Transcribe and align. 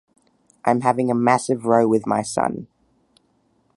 I'm 0.65 0.81
having 0.81 1.11
a 1.11 1.13
massive 1.13 1.63
row 1.67 1.87
with 1.87 2.07
my 2.07 2.23
son. 2.23 2.65